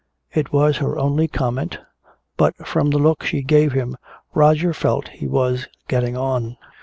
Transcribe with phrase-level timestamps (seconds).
[0.33, 1.77] It was her only comment,
[2.35, 3.97] but from the look she gave him
[4.33, 6.57] Roger felt he was getting on.